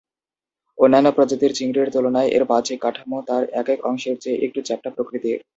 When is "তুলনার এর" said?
1.93-2.43